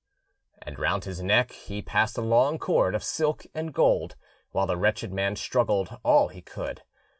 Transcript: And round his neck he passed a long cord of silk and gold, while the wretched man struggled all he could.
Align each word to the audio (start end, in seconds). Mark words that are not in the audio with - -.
And 0.63 0.79
round 0.79 1.03
his 1.05 1.21
neck 1.21 1.51
he 1.51 1.83
passed 1.83 2.17
a 2.17 2.23
long 2.23 2.57
cord 2.57 2.95
of 2.95 3.03
silk 3.03 3.45
and 3.53 3.71
gold, 3.71 4.15
while 4.49 4.65
the 4.65 4.75
wretched 4.75 5.13
man 5.13 5.35
struggled 5.35 5.99
all 6.03 6.29
he 6.29 6.41
could. 6.41 6.81